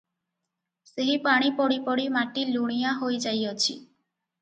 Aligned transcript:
ସେହି 0.91 1.19
ପାଣି 1.27 1.53
ପଡ଼ି 1.61 1.79
ପଡ଼ି 1.91 2.09
ମାଟି 2.17 2.49
ଲୁଣିଆ 2.57 2.99
ହୋଇ 3.05 3.25
ଯାଇଅଛି। 3.31 3.81